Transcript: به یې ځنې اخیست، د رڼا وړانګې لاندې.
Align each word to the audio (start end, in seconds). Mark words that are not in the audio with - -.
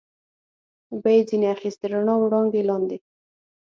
به 1.01 1.09
یې 1.15 1.21
ځنې 1.29 1.47
اخیست، 1.55 1.79
د 1.81 1.83
رڼا 1.91 2.13
وړانګې 2.19 2.61
لاندې. 2.69 2.97